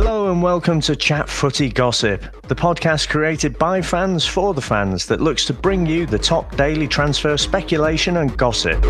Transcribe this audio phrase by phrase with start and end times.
[0.00, 5.06] Hello and welcome to Chat Footy Gossip, the podcast created by fans for the fans
[5.06, 8.80] that looks to bring you the top daily transfer speculation and gossip.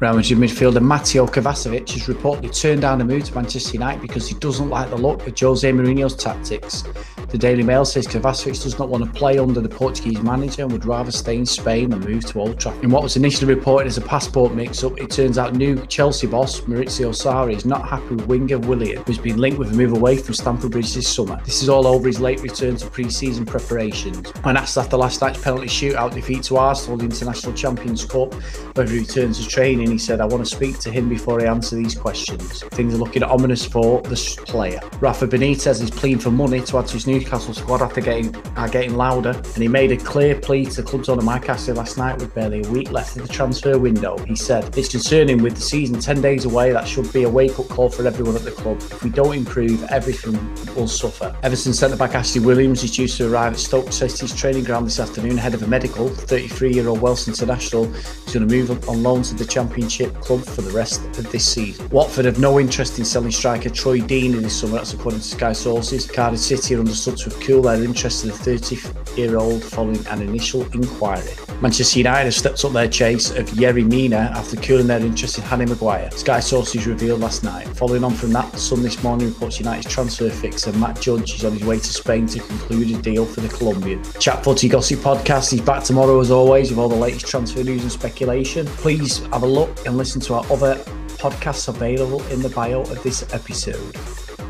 [0.00, 4.26] Real Madrid midfielder Mateo Kovacevic has reportedly turned down a move to Manchester United because
[4.26, 6.84] he doesn't like the look of Jose Mourinho's tactics.
[7.28, 10.72] The Daily Mail says Kovacevic does not want to play under the Portuguese manager and
[10.72, 12.82] would rather stay in Spain than move to Old Trafford.
[12.82, 16.62] In what was initially reported as a passport mix-up, it turns out new Chelsea boss
[16.62, 20.16] Maurizio Sarri is not happy with winger Willian, who's been linked with a move away
[20.16, 21.38] from Stamford Bridge this summer.
[21.44, 24.30] This is all over his late return to pre-season preparations.
[24.44, 28.32] When asked after last night's penalty shootout defeat to Arsenal in the International Champions Cup
[28.74, 31.46] whether he returns to training, he said, "I want to speak to him before I
[31.46, 32.62] answer these questions.
[32.72, 34.16] Things are looking ominous for the
[34.46, 38.34] player." Rafa Benitez is pleading for money to add to his Newcastle squad after getting
[38.56, 41.48] are getting louder, and he made a clear plea to the clubs on the Mike
[41.48, 44.16] Ashley last night with barely a week left of the transfer window.
[44.26, 46.72] He said, "It's concerning with the season ten days away.
[46.72, 48.78] That should be a wake-up call for everyone at the club.
[48.80, 50.38] If we don't improve, everything
[50.76, 54.86] will suffer." Everton centre-back Ashley Williams is due to arrive at Stoke City's training ground
[54.86, 56.08] this afternoon ahead of a medical.
[56.08, 57.84] 33-year-old Welsh international
[58.26, 61.46] is going to move on loan to the Championship club for the rest of this
[61.46, 61.88] season.
[61.90, 64.78] Watford have no interest in selling striker Troy Deeney this summer.
[64.78, 66.10] That's according to Sky sources.
[66.10, 70.04] Cardiff City are understood to have cooled their interest in the 30 year old following
[70.08, 71.49] an initial inquiry.
[71.60, 75.44] Manchester United have stepped up their chase of Yerry Mina after cooling their interest in
[75.44, 76.10] Harry Maguire.
[76.10, 77.68] Sky sources revealed last night.
[77.76, 81.52] Following on from that, Sun this morning reports United's transfer fixer Matt Judge is on
[81.52, 84.02] his way to Spain to conclude a deal for the Colombian.
[84.18, 87.82] Chat Footy Gossip Podcast is back tomorrow as always with all the latest transfer news
[87.82, 88.64] and speculation.
[88.66, 90.76] Please have a look and listen to our other
[91.18, 93.94] podcasts available in the bio of this episode.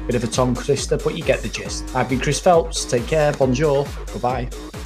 [0.06, 1.92] Bit of a tongue twister, but you get the gist.
[1.96, 2.84] I've been Chris Phelps.
[2.84, 3.32] Take care.
[3.32, 3.84] Bonjour.
[4.14, 4.79] Bye bye.